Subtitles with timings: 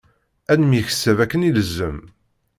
[0.51, 1.99] Ad nemyeksab akken ilzem.